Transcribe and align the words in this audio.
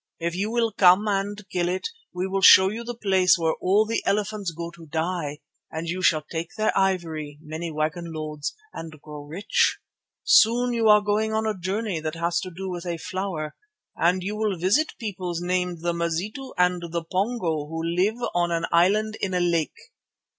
If 0.19 0.33
you 0.33 0.49
will 0.49 0.71
come 0.71 1.07
and 1.07 1.47
kill 1.51 1.69
it, 1.69 1.87
we 2.11 2.25
will 2.25 2.41
show 2.41 2.69
you 2.69 2.83
the 2.83 2.95
place 2.97 3.37
where 3.37 3.53
all 3.61 3.85
the 3.85 4.01
elephants 4.03 4.49
go 4.49 4.71
to 4.71 4.87
die, 4.87 5.41
and 5.69 5.87
you 5.87 6.01
shall 6.01 6.23
take 6.23 6.55
their 6.57 6.75
ivory, 6.75 7.37
many 7.39 7.69
wagon 7.71 8.11
loads, 8.11 8.55
and 8.73 8.99
grow 8.99 9.23
rich. 9.27 9.77
Soon 10.23 10.73
you 10.73 10.87
are 10.89 11.01
going 11.01 11.33
on 11.33 11.45
a 11.45 11.55
journey 11.55 11.99
that 11.99 12.15
has 12.15 12.39
to 12.39 12.49
do 12.49 12.67
with 12.67 12.87
a 12.87 12.97
flower, 12.97 13.55
and 13.95 14.23
you 14.23 14.35
will 14.35 14.57
visit 14.57 14.97
peoples 14.99 15.39
named 15.39 15.81
the 15.81 15.93
Mazitu 15.93 16.51
and 16.57 16.81
the 16.89 17.03
Pongo 17.03 17.67
who 17.67 17.83
live 17.83 18.17
on 18.33 18.49
an 18.49 18.65
island 18.71 19.17
in 19.21 19.35
a 19.35 19.39
lake. 19.39 19.77